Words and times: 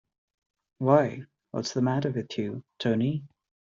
Why, 0.79 1.27
what's 1.51 1.75
the 1.75 1.83
matter 1.83 2.09
with 2.09 2.35
you, 2.35 2.63
Tony? 2.79 3.23